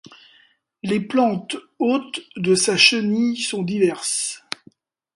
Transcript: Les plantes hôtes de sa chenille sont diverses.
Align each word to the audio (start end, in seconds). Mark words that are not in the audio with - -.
Les 0.81 0.99
plantes 0.99 1.57
hôtes 1.77 2.21
de 2.35 2.55
sa 2.55 2.75
chenille 2.75 3.37
sont 3.37 3.61
diverses. 3.61 4.43